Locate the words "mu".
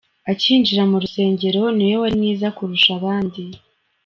0.91-0.97